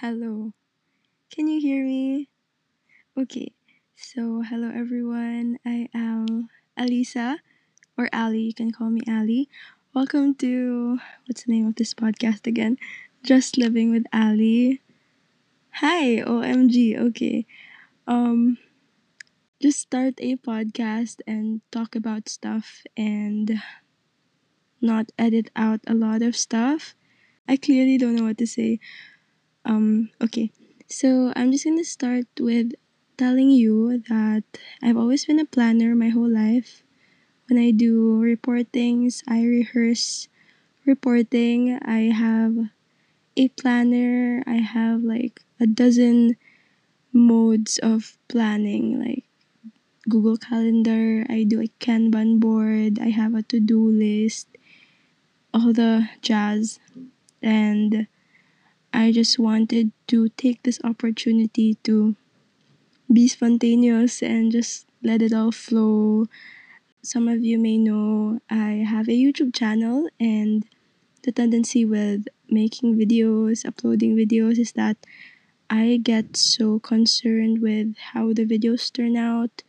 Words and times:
Hello. 0.00 0.52
Can 1.32 1.48
you 1.48 1.58
hear 1.58 1.82
me? 1.82 2.28
Okay. 3.16 3.54
So, 3.96 4.42
hello 4.42 4.68
everyone. 4.68 5.56
I 5.64 5.88
am 5.94 6.50
Alisa, 6.78 7.38
or 7.96 8.10
Ali. 8.12 8.52
You 8.52 8.54
can 8.54 8.72
call 8.72 8.90
me 8.90 9.00
Ali. 9.08 9.48
Welcome 9.94 10.34
to 10.44 10.98
what's 11.24 11.44
the 11.44 11.52
name 11.52 11.66
of 11.66 11.76
this 11.76 11.94
podcast 11.94 12.46
again? 12.46 12.76
Just 13.24 13.56
Living 13.56 13.90
with 13.90 14.04
Ali. 14.12 14.82
Hi, 15.80 16.20
OMG. 16.20 16.92
Okay. 16.98 17.46
Um 18.06 18.58
just 19.62 19.80
start 19.80 20.20
a 20.20 20.36
podcast 20.36 21.24
and 21.26 21.62
talk 21.72 21.96
about 21.96 22.28
stuff 22.28 22.84
and 22.98 23.62
not 24.82 25.08
edit 25.18 25.48
out 25.56 25.80
a 25.86 25.94
lot 25.94 26.20
of 26.20 26.36
stuff. 26.36 26.94
I 27.48 27.56
clearly 27.56 27.96
don't 27.96 28.14
know 28.16 28.24
what 28.24 28.36
to 28.38 28.46
say. 28.46 28.78
Um, 29.66 30.10
okay. 30.22 30.50
So 30.88 31.32
I'm 31.36 31.52
just 31.52 31.64
gonna 31.64 31.84
start 31.84 32.26
with 32.40 32.72
telling 33.18 33.50
you 33.50 34.02
that 34.08 34.44
I've 34.82 34.96
always 34.96 35.24
been 35.26 35.40
a 35.40 35.44
planner 35.44 35.94
my 35.94 36.08
whole 36.08 36.30
life. 36.30 36.82
When 37.48 37.58
I 37.58 37.70
do 37.72 38.20
reportings, 38.20 39.22
I 39.28 39.44
rehearse 39.44 40.28
reporting. 40.86 41.78
I 41.82 42.12
have 42.14 42.56
a 43.36 43.48
planner. 43.48 44.42
I 44.46 44.58
have 44.62 45.02
like 45.02 45.42
a 45.60 45.66
dozen 45.66 46.36
modes 47.12 47.78
of 47.78 48.18
planning, 48.28 49.00
like 49.00 49.24
Google 50.08 50.36
Calendar. 50.38 51.26
I 51.28 51.44
do 51.44 51.60
a 51.62 51.68
Kanban 51.80 52.40
board. 52.40 52.98
I 53.00 53.10
have 53.10 53.34
a 53.34 53.42
to 53.44 53.60
do 53.60 53.80
list, 53.90 54.48
all 55.52 55.72
the 55.72 56.08
jazz. 56.22 56.78
And 57.42 58.06
I 58.96 59.12
just 59.12 59.38
wanted 59.38 59.92
to 60.06 60.30
take 60.30 60.62
this 60.62 60.80
opportunity 60.82 61.74
to 61.84 62.16
be 63.12 63.28
spontaneous 63.28 64.22
and 64.22 64.50
just 64.50 64.86
let 65.02 65.20
it 65.20 65.34
all 65.34 65.52
flow. 65.52 66.28
Some 67.02 67.28
of 67.28 67.44
you 67.44 67.58
may 67.58 67.76
know 67.76 68.40
I 68.48 68.86
have 68.88 69.06
a 69.10 69.12
YouTube 69.12 69.54
channel, 69.54 70.08
and 70.18 70.64
the 71.24 71.30
tendency 71.30 71.84
with 71.84 72.26
making 72.48 72.96
videos, 72.96 73.66
uploading 73.66 74.16
videos, 74.16 74.58
is 74.58 74.72
that 74.72 74.96
I 75.68 76.00
get 76.02 76.34
so 76.34 76.78
concerned 76.78 77.60
with 77.60 77.98
how 77.98 78.32
the 78.32 78.46
videos 78.46 78.90
turn 78.90 79.14
out, 79.14 79.62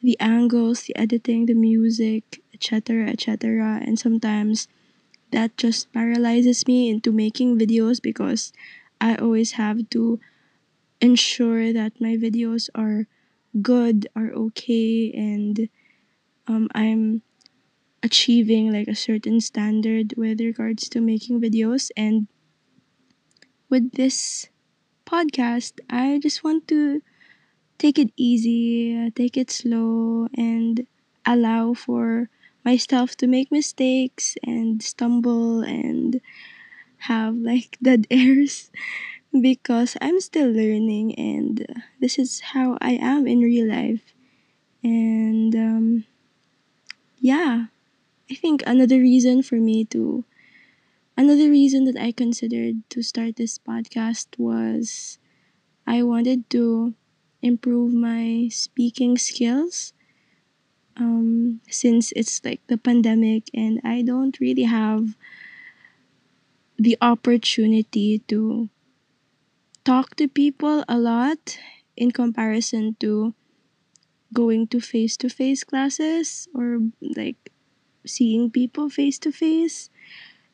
the 0.00 0.16
angles, 0.20 0.82
the 0.82 0.94
editing, 0.94 1.46
the 1.46 1.54
music, 1.54 2.40
etc., 2.54 3.08
etc. 3.08 3.80
And 3.82 3.98
sometimes 3.98 4.68
that 5.32 5.56
just 5.56 5.92
paralyzes 5.92 6.66
me 6.66 6.90
into 6.90 7.12
making 7.12 7.58
videos 7.58 8.00
because 8.02 8.52
I 9.00 9.16
always 9.16 9.52
have 9.52 9.90
to 9.90 10.20
ensure 11.00 11.72
that 11.72 12.00
my 12.00 12.16
videos 12.16 12.70
are 12.74 13.06
good, 13.62 14.06
are 14.16 14.30
okay, 14.32 15.12
and 15.12 15.68
um, 16.48 16.68
I'm 16.74 17.22
achieving 18.02 18.72
like 18.72 18.88
a 18.88 18.94
certain 18.96 19.40
standard 19.40 20.14
with 20.16 20.40
regards 20.40 20.88
to 20.90 21.00
making 21.00 21.40
videos. 21.40 21.90
And 21.96 22.28
with 23.68 23.92
this 23.92 24.48
podcast, 25.06 25.80
I 25.90 26.20
just 26.22 26.44
want 26.44 26.68
to 26.68 27.02
take 27.78 27.98
it 27.98 28.12
easy, 28.16 29.10
take 29.12 29.36
it 29.36 29.50
slow, 29.50 30.28
and 30.36 30.86
allow 31.26 31.74
for 31.74 32.30
myself 32.64 33.16
to 33.18 33.26
make 33.26 33.50
mistakes 33.52 34.36
and 34.44 34.82
stumble 34.82 35.62
and 35.62 36.20
have 37.08 37.36
like 37.36 37.78
dead 37.82 38.06
airs 38.10 38.70
because 39.40 39.96
I'm 40.00 40.20
still 40.20 40.50
learning 40.50 41.14
and 41.16 41.66
this 42.00 42.18
is 42.18 42.40
how 42.54 42.78
I 42.80 42.92
am 42.92 43.26
in 43.26 43.40
real 43.40 43.68
life. 43.68 44.14
And 44.82 45.54
um, 45.56 46.04
yeah, 47.18 47.66
I 48.30 48.34
think 48.34 48.62
another 48.66 48.98
reason 48.98 49.42
for 49.42 49.56
me 49.56 49.84
to, 49.86 50.24
another 51.16 51.50
reason 51.50 51.84
that 51.86 51.96
I 51.98 52.12
considered 52.12 52.88
to 52.90 53.02
start 53.02 53.36
this 53.36 53.58
podcast 53.58 54.38
was 54.38 55.18
I 55.86 56.02
wanted 56.02 56.50
to 56.50 56.94
improve 57.42 57.94
my 57.94 58.48
speaking 58.50 59.18
skills. 59.18 59.92
Um, 60.96 61.60
since 61.68 62.12
it's 62.12 62.44
like 62.44 62.60
the 62.66 62.76
pandemic 62.76 63.48
and 63.54 63.80
I 63.84 64.02
don't 64.02 64.38
really 64.40 64.64
have 64.64 65.16
the 66.78 66.96
opportunity 67.00 68.18
to 68.28 68.68
talk 69.84 70.16
to 70.16 70.28
people 70.28 70.84
a 70.88 70.98
lot 70.98 71.58
in 71.96 72.10
comparison 72.10 72.96
to 73.00 73.34
going 74.32 74.66
to 74.68 74.80
face 74.80 75.16
to 75.18 75.28
face 75.28 75.64
classes 75.64 76.48
or 76.54 76.80
like 77.00 77.50
seeing 78.06 78.50
people 78.50 78.88
face 78.90 79.18
to 79.20 79.32
face. 79.32 79.90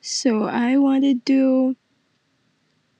So 0.00 0.44
I 0.44 0.78
wanted 0.78 1.26
to 1.26 1.76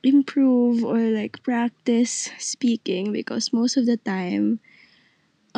improve 0.03 0.85
or 0.85 0.99
like 0.99 1.43
practice 1.43 2.31
speaking 2.39 3.13
because 3.13 3.53
most 3.53 3.77
of 3.77 3.87
the 3.87 3.97
time 3.97 4.61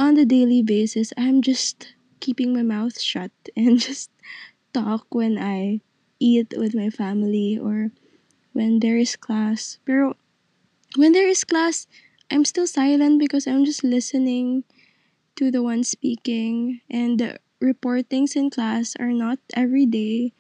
on 0.00 0.16
the 0.16 0.25
daily 0.25 0.62
basis 0.62 1.12
I'm 1.19 1.43
just 1.44 1.93
keeping 2.21 2.56
my 2.56 2.62
mouth 2.65 2.99
shut 2.99 3.31
and 3.56 3.78
just 3.78 4.09
talk 4.72 5.05
when 5.12 5.37
I 5.37 5.84
eat 6.19 6.55
with 6.56 6.75
my 6.75 6.88
family 6.88 7.61
or 7.61 7.93
when 8.53 8.81
there 8.81 8.97
is 8.97 9.16
class. 9.16 9.78
Pero 9.84 10.16
when 10.97 11.12
there 11.12 11.28
is 11.28 11.44
class, 11.44 11.87
I'm 12.31 12.44
still 12.49 12.66
silent 12.66 13.21
because 13.21 13.47
I'm 13.47 13.65
just 13.65 13.84
listening 13.84 14.65
to 15.37 15.50
the 15.50 15.62
one 15.62 15.84
speaking 15.84 16.81
and 16.88 17.21
the 17.21 17.38
reportings 17.61 18.37
in 18.37 18.49
class 18.49 18.97
are 18.99 19.12
not 19.12 19.38
every 19.53 19.84
day. 19.84 20.32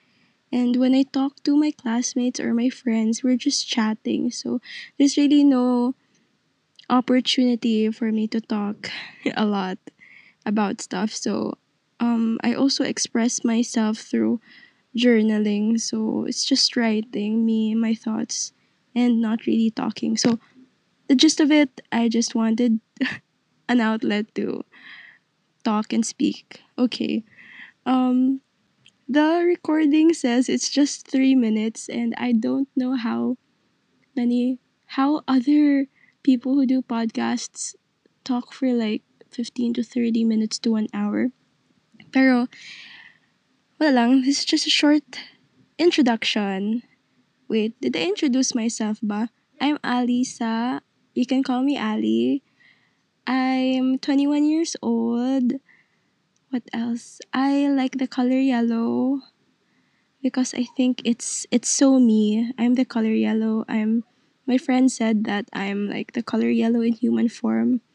And 0.50 0.76
when 0.76 0.94
I 0.94 1.04
talk 1.04 1.44
to 1.44 1.54
my 1.56 1.70
classmates 1.70 2.40
or 2.40 2.54
my 2.54 2.70
friends, 2.70 3.22
we're 3.22 3.36
just 3.36 3.68
chatting. 3.68 4.32
So 4.32 4.60
there's 4.98 5.16
really 5.16 5.44
no 5.44 5.94
opportunity 6.90 7.90
for 7.90 8.12
me 8.12 8.26
to 8.28 8.40
talk 8.40 8.90
a 9.36 9.46
lot 9.46 9.78
about 10.44 10.80
stuff. 10.80 11.12
So 11.12 11.56
um, 12.00 12.38
I 12.42 12.54
also 12.54 12.84
express 12.84 13.44
myself 13.44 13.98
through 13.98 14.40
journaling. 14.96 15.80
So 15.80 16.24
it's 16.26 16.44
just 16.44 16.76
writing 16.76 17.46
me, 17.46 17.74
my 17.74 17.94
thoughts, 17.94 18.52
and 18.94 19.20
not 19.20 19.46
really 19.46 19.70
talking. 19.70 20.16
So 20.16 20.38
the 21.08 21.14
gist 21.14 21.40
of 21.40 21.50
it, 21.52 21.80
I 21.92 22.08
just 22.08 22.34
wanted 22.34 22.80
an 23.68 23.80
outlet 23.80 24.34
to 24.36 24.64
talk 25.64 25.92
and 25.92 26.04
speak. 26.04 26.62
Okay. 26.78 27.24
Um 27.86 28.40
the 29.08 29.42
recording 29.44 30.14
says 30.14 30.48
it's 30.48 30.70
just 30.70 31.08
3 31.08 31.34
minutes 31.34 31.88
and 31.88 32.14
I 32.16 32.32
don't 32.32 32.68
know 32.76 32.94
how 32.96 33.36
many 34.16 34.58
how 34.86 35.22
other 35.28 35.86
people 36.22 36.54
who 36.54 36.66
do 36.66 36.82
podcasts 36.82 37.74
talk 38.24 38.52
for 38.52 38.72
like 38.72 39.02
15 39.30 39.74
to 39.74 39.82
30 39.82 40.24
minutes 40.24 40.58
to 40.60 40.70
1 40.72 40.88
hour. 40.92 41.30
Pero 42.12 42.48
wala 43.78 43.92
lang, 43.92 44.22
this 44.22 44.40
is 44.40 44.44
just 44.44 44.66
a 44.66 44.70
short 44.70 45.04
introduction. 45.78 46.82
Wait, 47.48 47.74
did 47.80 47.96
I 47.96 48.04
introduce 48.04 48.54
myself 48.54 48.98
ba? 49.02 49.30
I'm 49.60 49.78
Alisa. 49.84 50.80
You 51.14 51.26
can 51.26 51.42
call 51.42 51.62
me 51.62 51.78
Ali. 51.78 52.42
I'm 53.26 53.98
21 53.98 54.44
years 54.44 54.76
old. 54.82 55.60
What 56.50 56.64
else? 56.72 57.20
I 57.32 57.68
like 57.68 57.98
the 57.98 58.08
color 58.08 58.38
yellow 58.38 59.22
because 60.22 60.52
I 60.54 60.66
think 60.76 61.00
it's 61.04 61.46
it's 61.50 61.68
so 61.68 61.98
me. 61.98 62.52
I'm 62.58 62.74
the 62.74 62.84
color 62.84 63.14
yellow. 63.14 63.64
I'm 63.68 64.04
my 64.50 64.58
friend 64.58 64.90
said 64.90 65.22
that 65.30 65.46
I'm 65.54 65.86
like 65.86 66.18
the 66.18 66.26
color 66.26 66.50
yellow 66.50 66.82
in 66.82 66.98
human 66.98 67.30
form. 67.30 67.86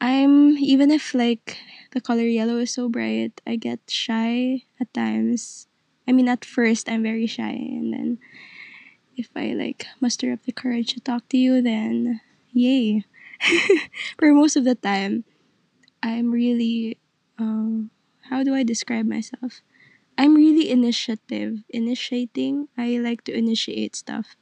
I'm 0.00 0.54
even 0.62 0.94
if 0.94 1.10
like 1.10 1.58
the 1.90 2.00
color 2.00 2.22
yellow 2.22 2.62
is 2.62 2.70
so 2.70 2.88
bright, 2.88 3.42
I 3.42 3.58
get 3.58 3.82
shy 3.90 4.62
at 4.78 4.94
times. 4.94 5.66
I 6.06 6.14
mean 6.14 6.30
at 6.30 6.44
first 6.46 6.86
I'm 6.86 7.02
very 7.02 7.26
shy 7.26 7.50
and 7.50 7.90
then 7.90 8.22
if 9.18 9.26
I 9.34 9.58
like 9.58 9.90
muster 9.98 10.30
up 10.30 10.46
the 10.46 10.54
courage 10.54 10.94
to 10.94 11.00
talk 11.02 11.26
to 11.30 11.36
you 11.36 11.58
then 11.58 12.20
yay. 12.54 13.02
For 14.22 14.30
most 14.30 14.54
of 14.54 14.62
the 14.62 14.78
time 14.78 15.26
I'm 15.98 16.30
really 16.30 17.02
um 17.42 17.90
how 18.30 18.46
do 18.46 18.54
I 18.54 18.62
describe 18.62 19.10
myself? 19.10 19.66
I'm 20.16 20.38
really 20.38 20.70
initiative, 20.70 21.66
initiating. 21.74 22.70
I 22.78 23.02
like 23.02 23.26
to 23.26 23.34
initiate 23.34 23.96
stuff. 23.98 24.38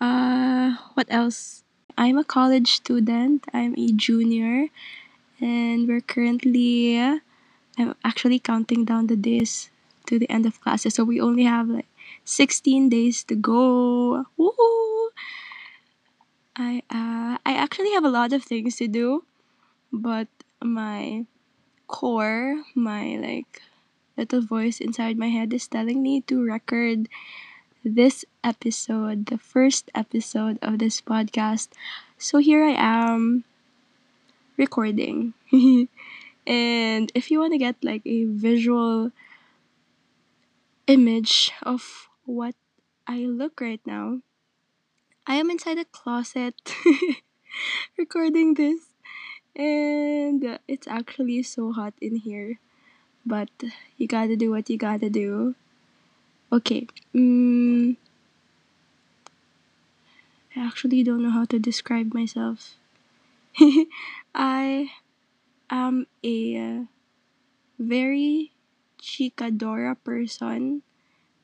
Uh, 0.00 0.76
what 0.94 1.06
else? 1.10 1.64
I'm 1.98 2.18
a 2.18 2.24
college 2.24 2.72
student. 2.72 3.44
I'm 3.52 3.74
a 3.76 3.92
junior, 3.92 4.68
and 5.40 5.88
we're 5.88 6.00
currently. 6.00 6.98
I'm 7.78 7.94
actually 8.04 8.38
counting 8.38 8.84
down 8.84 9.06
the 9.08 9.16
days 9.16 9.70
to 10.06 10.18
the 10.18 10.28
end 10.30 10.46
of 10.46 10.60
classes, 10.60 10.94
so 10.94 11.04
we 11.04 11.20
only 11.20 11.44
have 11.44 11.68
like 11.68 11.88
16 12.24 12.88
days 12.88 13.24
to 13.24 13.36
go. 13.36 14.24
Woo! 14.36 15.10
I 16.56 16.82
uh, 16.90 17.38
I 17.44 17.54
actually 17.56 17.92
have 17.92 18.04
a 18.04 18.10
lot 18.12 18.32
of 18.32 18.42
things 18.44 18.76
to 18.76 18.88
do, 18.88 19.24
but 19.92 20.28
my 20.62 21.26
core, 21.86 22.64
my 22.74 23.16
like 23.16 23.62
little 24.16 24.42
voice 24.42 24.80
inside 24.80 25.18
my 25.18 25.28
head 25.28 25.52
is 25.52 25.68
telling 25.68 26.02
me 26.02 26.20
to 26.22 26.42
record 26.42 27.08
this 27.84 28.24
episode, 28.44 29.26
the 29.26 29.38
first 29.38 29.90
episode 29.94 30.58
of 30.62 30.78
this 30.78 31.00
podcast. 31.00 31.68
So 32.18 32.38
here 32.38 32.64
I 32.64 32.76
am 32.76 33.44
recording. 34.56 35.34
and 36.46 37.12
if 37.14 37.30
you 37.30 37.40
want 37.40 37.52
to 37.52 37.58
get 37.58 37.76
like 37.82 38.02
a 38.04 38.24
visual 38.24 39.12
image 40.86 41.52
of 41.62 42.08
what 42.24 42.54
I 43.06 43.24
look 43.24 43.60
right 43.60 43.80
now, 43.86 44.20
I 45.26 45.36
am 45.36 45.50
inside 45.50 45.78
a 45.78 45.84
closet 45.84 46.54
recording 47.98 48.54
this. 48.54 48.80
And 49.56 50.58
it's 50.68 50.86
actually 50.86 51.42
so 51.42 51.72
hot 51.72 51.94
in 52.00 52.16
here. 52.16 52.58
But 53.26 53.50
you 53.96 54.06
gotta 54.06 54.36
do 54.36 54.50
what 54.50 54.70
you 54.70 54.78
gotta 54.78 55.10
do. 55.10 55.54
Okay. 56.52 56.86
Mm, 57.14 57.96
I 60.56 60.60
actually 60.66 61.02
don't 61.02 61.22
know 61.22 61.30
how 61.30 61.44
to 61.46 61.58
describe 61.58 62.12
myself. 62.14 62.76
I 64.34 64.90
am 65.70 66.06
a 66.24 66.86
very 67.78 68.52
chicadora 69.00 69.96
person. 70.04 70.82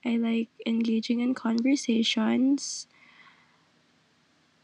I 0.05 0.17
like 0.19 0.49
engaging 0.67 1.20
in 1.20 1.35
conversations. 1.35 2.87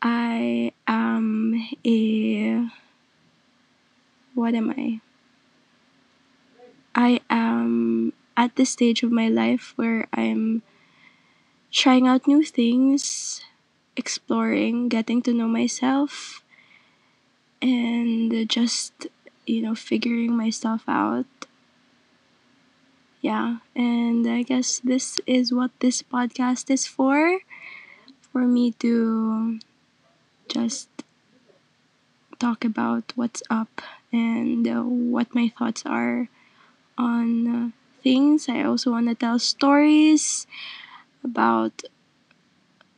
I 0.03 0.73
am 0.87 1.55
a. 1.87 2.69
What 4.35 4.55
am 4.55 4.71
I? 4.71 5.01
I 6.95 7.21
am 7.31 7.42
at 8.43 8.57
the 8.59 8.67
stage 8.67 9.05
of 9.07 9.15
my 9.15 9.29
life 9.31 9.73
where 9.79 10.11
I'm 10.13 10.67
trying 11.71 12.11
out 12.11 12.27
new 12.27 12.43
things, 12.43 13.39
exploring, 13.95 14.91
getting 14.91 15.23
to 15.23 15.33
know 15.33 15.47
myself, 15.47 16.43
and 17.63 18.35
just, 18.51 19.07
you 19.47 19.63
know, 19.63 19.77
figuring 19.79 20.37
myself 20.37 20.83
out. 20.89 21.31
Yeah, 23.23 23.63
and 23.79 24.27
I 24.27 24.43
guess 24.43 24.83
this 24.83 25.23
is 25.25 25.55
what 25.55 25.71
this 25.79 26.03
podcast 26.03 26.67
is 26.67 26.91
for 26.91 27.39
for 28.35 28.43
me 28.43 28.73
to 28.83 29.61
just 30.49 30.91
talk 32.41 32.65
about 32.65 33.13
what's 33.15 33.45
up 33.47 33.81
and 34.11 34.67
uh, 34.67 34.83
what 34.83 35.33
my 35.33 35.47
thoughts 35.57 35.87
are 35.87 36.27
on 36.99 37.47
uh, 37.47 37.71
things. 38.03 38.49
I 38.49 38.63
also 38.65 38.91
want 38.91 39.09
to 39.09 39.15
tell 39.15 39.39
stories 39.39 40.47
about 41.25 41.83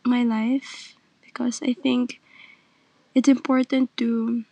my 0.04 0.22
life 0.22 0.94
because 1.22 1.60
I 1.62 1.72
think 1.74 2.20
it's 3.14 3.28
important 3.28 3.96
to 3.98 4.44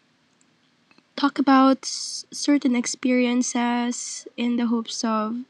talk 1.17 1.39
about 1.39 1.85
certain 1.85 2.75
experiences 2.75 4.27
in 4.37 4.57
the 4.57 4.67
hopes 4.67 5.05
of 5.05 5.45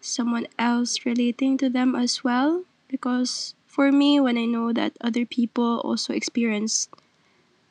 someone 0.00 0.46
else 0.58 1.06
relating 1.06 1.58
to 1.58 1.68
them 1.70 1.94
as 1.94 2.24
well. 2.24 2.64
Because 2.88 3.54
for 3.66 3.92
me, 3.92 4.20
when 4.20 4.38
I 4.38 4.46
know 4.46 4.72
that 4.72 4.94
other 5.00 5.26
people 5.26 5.80
also 5.84 6.12
experience 6.12 6.88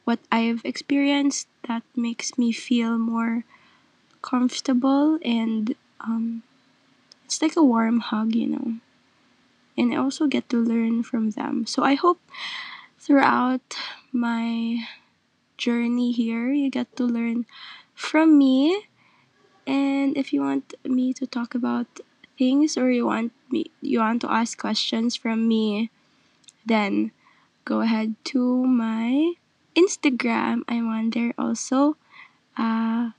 what 0.06 0.20
I've 0.32 0.62
experienced, 0.66 1.48
that 1.68 1.84
makes 1.96 2.38
me 2.38 2.52
feel 2.52 2.98
more 2.98 3.46
comfortable 4.22 5.20
and 5.24 5.76
um, 6.02 6.44
it's 7.26 7.42
like 7.42 7.56
a 7.56 7.64
warm 7.64 8.00
hug, 8.00 8.36
you 8.36 8.48
know. 8.48 8.76
And 9.78 9.94
I 9.94 9.98
also 9.98 10.28
get 10.28 10.50
to 10.50 10.58
learn 10.58 11.04
from 11.04 11.32
them. 11.32 11.66
So 11.66 11.84
I 11.84 11.96
hope 11.96 12.20
throughout 13.00 13.76
my 14.12 14.86
journey 15.58 16.12
here, 16.12 16.54
you 16.54 16.70
get 16.70 16.96
to 16.98 17.04
learn 17.04 17.46
from 17.96 18.38
me. 18.38 18.88
And 19.66 20.18
if 20.18 20.34
you 20.34 20.42
want 20.42 20.74
me 20.84 21.14
to 21.14 21.26
talk 21.26 21.56
about 21.56 21.88
things 22.38 22.78
or 22.78 22.90
you 22.90 23.06
want 23.06 23.32
me 23.52 23.70
you 23.82 24.00
want 24.00 24.22
to 24.22 24.32
ask 24.32 24.58
questions 24.58 25.16
from 25.16 25.48
me, 25.48 25.90
then 26.66 27.12
go 27.66 27.82
ahead 27.82 28.16
to 28.26 28.66
my 28.66 29.34
Instagram. 29.76 30.62
I'm 30.68 30.88
on 30.90 31.12
there 31.12 31.34
also. 31.38 31.96
Uh, 32.58 33.12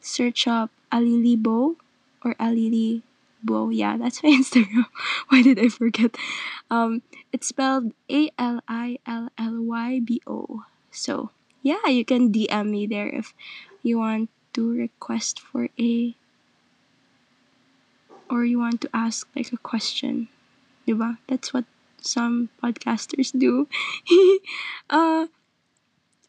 search 0.00 0.48
up 0.48 0.70
Alillybo 0.90 1.76
or 2.24 2.34
Alili 2.34 3.02
Bo. 3.42 3.70
Yeah, 3.70 3.96
that's 3.96 4.22
my 4.22 4.30
Instagram. 4.40 4.86
Why 5.28 5.42
did 5.42 5.58
I 5.58 5.68
forget? 5.68 6.16
Um, 6.70 7.02
it's 7.32 7.48
spelled 7.48 7.92
A 8.10 8.30
L 8.38 8.60
I 8.68 8.98
L 9.06 9.28
L 9.38 9.62
Y 9.62 10.00
B 10.04 10.20
O. 10.26 10.64
So 10.90 11.30
yeah, 11.62 11.86
you 11.86 12.04
can 12.04 12.32
DM 12.32 12.70
me 12.70 12.86
there 12.86 13.08
if 13.08 13.34
you 13.82 13.98
want 13.98 14.30
to 14.54 14.72
request 14.72 15.40
for 15.40 15.68
a 15.78 16.14
or 18.30 18.44
you 18.44 18.58
want 18.58 18.80
to 18.80 18.90
ask 18.94 19.26
like 19.34 19.52
a 19.52 19.58
question. 19.58 20.28
Diba? 20.86 21.18
That's 21.26 21.52
what 21.52 21.64
some 22.00 22.48
podcasters 22.62 23.36
do. 23.36 23.68
uh, 24.90 25.26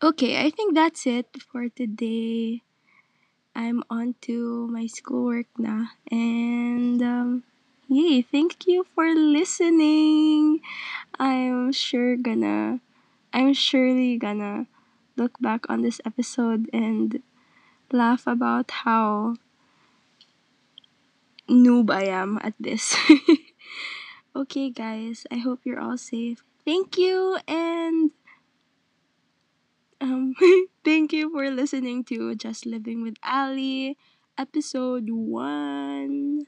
okay, 0.01 0.43
I 0.43 0.49
think 0.49 0.75
that's 0.75 1.05
it 1.05 1.27
for 1.51 1.69
today. 1.69 2.63
I'm 3.55 3.83
on 3.89 4.15
to 4.21 4.67
my 4.67 4.87
schoolwork 4.87 5.47
na. 5.57 5.93
And 6.09 7.01
um, 7.01 7.43
yay, 7.87 8.21
thank 8.21 8.67
you 8.67 8.85
for 8.95 9.13
listening. 9.13 10.61
I'm 11.19 11.71
sure 11.71 12.15
gonna, 12.15 12.79
I'm 13.33 13.53
surely 13.53 14.17
gonna 14.17 14.67
look 15.17 15.39
back 15.39 15.69
on 15.69 15.81
this 15.81 15.99
episode 16.05 16.69
and 16.73 17.21
laugh 17.91 18.25
about 18.25 18.71
how 18.87 19.35
noob 21.49 21.91
I 21.91 22.05
am 22.05 22.39
at 22.41 22.53
this. 22.59 22.95
okay, 24.35 24.69
guys, 24.69 25.27
I 25.31 25.37
hope 25.37 25.61
you're 25.65 25.79
all 25.79 25.97
safe. 25.97 26.43
Thank 26.63 26.97
you, 26.97 27.37
and 27.47 28.11
um, 30.01 30.33
thank 30.85 31.13
you 31.13 31.29
for 31.31 31.49
listening 31.49 32.03
to 32.05 32.35
Just 32.35 32.65
Living 32.65 33.01
with 33.03 33.15
Ali, 33.23 33.97
episode 34.37 35.09
one. 35.09 36.43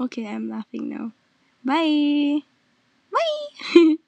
Okay, 0.00 0.26
I'm 0.26 0.48
laughing 0.48 0.88
now. 0.88 1.12
Bye. 1.64 2.40
Bye. 3.12 3.96